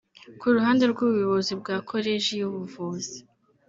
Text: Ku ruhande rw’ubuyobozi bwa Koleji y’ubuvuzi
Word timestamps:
Ku 0.39 0.45
ruhande 0.55 0.83
rw’ubuyobozi 0.91 1.51
bwa 1.61 1.75
Koleji 1.89 2.31
y’ubuvuzi 2.39 3.17